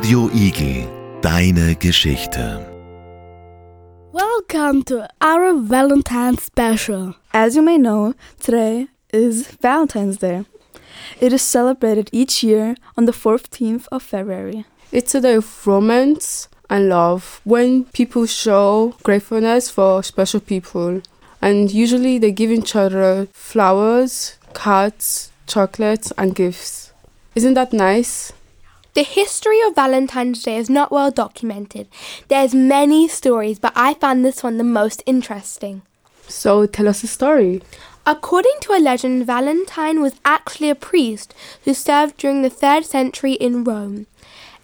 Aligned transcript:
Radio 0.00 0.30
Igel, 0.32 1.20
deine 1.20 1.74
Geschichte. 1.74 2.66
Welcome 4.12 4.82
to 4.84 5.06
our 5.20 5.52
Valentine's 5.52 6.42
special. 6.42 7.16
As 7.34 7.54
you 7.54 7.60
may 7.60 7.76
know, 7.76 8.14
today 8.40 8.88
is 9.12 9.46
Valentine's 9.60 10.16
Day. 10.16 10.46
It 11.20 11.34
is 11.34 11.42
celebrated 11.42 12.08
each 12.12 12.42
year 12.42 12.76
on 12.96 13.04
the 13.04 13.12
14th 13.12 13.88
of 13.92 14.02
February. 14.02 14.64
It's 14.90 15.14
a 15.14 15.20
day 15.20 15.34
of 15.34 15.66
romance 15.66 16.48
and 16.70 16.88
love 16.88 17.42
when 17.44 17.84
people 17.92 18.24
show 18.24 18.94
gratefulness 19.02 19.68
for 19.68 20.02
special 20.02 20.40
people. 20.40 21.02
And 21.42 21.70
usually 21.70 22.16
they 22.16 22.32
give 22.32 22.50
each 22.50 22.74
other 22.74 23.28
flowers, 23.34 24.38
cards, 24.54 25.30
chocolates, 25.46 26.10
and 26.16 26.34
gifts. 26.34 26.94
Isn't 27.34 27.52
that 27.52 27.74
nice? 27.74 28.32
The 28.94 29.02
history 29.04 29.60
of 29.62 29.76
Valentine's 29.76 30.42
Day 30.42 30.56
is 30.56 30.68
not 30.68 30.90
well 30.90 31.12
documented. 31.12 31.86
There's 32.26 32.54
many 32.54 33.06
stories, 33.06 33.60
but 33.60 33.72
I 33.76 33.94
found 33.94 34.24
this 34.24 34.42
one 34.42 34.58
the 34.58 34.64
most 34.64 35.02
interesting. 35.06 35.82
So 36.26 36.66
tell 36.66 36.88
us 36.88 37.04
a 37.04 37.06
story. 37.06 37.62
According 38.04 38.56
to 38.62 38.72
a 38.72 38.80
legend, 38.80 39.26
Valentine 39.26 40.00
was 40.00 40.18
actually 40.24 40.70
a 40.70 40.74
priest 40.74 41.34
who 41.64 41.72
served 41.74 42.16
during 42.16 42.42
the 42.42 42.50
3rd 42.50 42.84
century 42.84 43.34
in 43.34 43.62
Rome. 43.62 44.06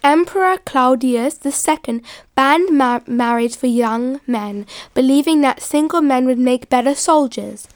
Emperor 0.03 0.57
Claudius 0.57 1.39
II 1.45 2.01
banned 2.35 2.77
mar- 2.77 3.03
marriage 3.07 3.55
for 3.55 3.67
young 3.67 4.19
men, 4.27 4.65
believing 4.93 5.41
that 5.41 5.61
single 5.61 6.01
men 6.01 6.25
would 6.25 6.39
make 6.39 6.69
better 6.69 6.95
soldiers. 6.95 7.67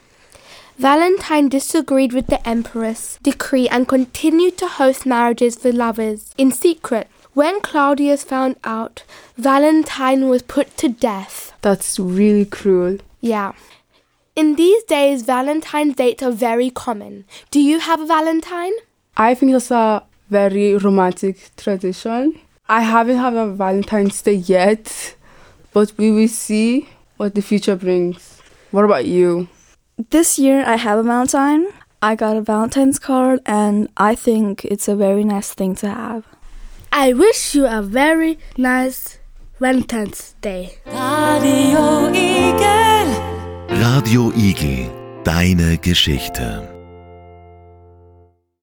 Valentine 0.82 1.48
disagreed 1.48 2.12
with 2.12 2.26
the 2.26 2.44
emperor's 2.46 3.16
decree 3.22 3.68
and 3.68 3.86
continued 3.86 4.58
to 4.58 4.66
host 4.66 5.06
marriages 5.06 5.54
for 5.54 5.70
lovers 5.70 6.34
in 6.36 6.50
secret. 6.50 7.06
When 7.34 7.60
Claudius 7.60 8.24
found 8.24 8.56
out, 8.64 9.04
Valentine 9.36 10.28
was 10.28 10.42
put 10.42 10.76
to 10.78 10.88
death. 10.88 11.52
That's 11.60 12.00
really 12.00 12.44
cruel. 12.44 12.98
Yeah. 13.20 13.52
In 14.34 14.56
these 14.56 14.82
days, 14.82 15.22
Valentine's 15.22 15.94
dates 15.94 16.20
are 16.20 16.32
very 16.32 16.70
common. 16.70 17.26
Do 17.52 17.60
you 17.60 17.78
have 17.78 18.00
a 18.00 18.06
Valentine? 18.06 18.72
I 19.16 19.34
think 19.34 19.52
that's 19.52 19.70
a 19.70 20.02
very 20.30 20.76
romantic 20.76 21.54
tradition. 21.56 22.40
I 22.68 22.80
haven't 22.80 23.18
had 23.18 23.34
a 23.34 23.46
Valentine's 23.46 24.20
Day 24.20 24.34
yet, 24.34 25.14
but 25.72 25.92
we 25.96 26.10
will 26.10 26.26
see 26.26 26.88
what 27.18 27.36
the 27.36 27.40
future 27.40 27.76
brings. 27.76 28.40
What 28.72 28.84
about 28.84 29.06
you? 29.06 29.46
This 30.10 30.38
year 30.38 30.64
I 30.66 30.76
have 30.76 30.98
a 30.98 31.02
Valentine. 31.02 31.66
I 32.00 32.14
got 32.16 32.36
a 32.36 32.40
Valentine's 32.40 32.98
card 32.98 33.40
and 33.46 33.88
I 33.96 34.14
think 34.14 34.64
it's 34.64 34.88
a 34.88 34.96
very 34.96 35.24
nice 35.24 35.52
thing 35.54 35.74
to 35.76 35.88
have. 35.88 36.24
I 36.90 37.12
wish 37.12 37.54
you 37.54 37.66
a 37.66 37.80
very 37.82 38.38
nice 38.56 39.18
Valentine's 39.60 40.34
Day. 40.40 40.78
Radio 40.86 42.10
Igel, 42.12 43.08
Radio 43.70 44.32
Igel. 44.34 44.90
deine 45.24 45.78
Geschichte. 45.78 46.81